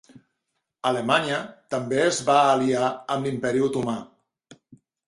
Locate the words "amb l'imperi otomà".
3.17-3.99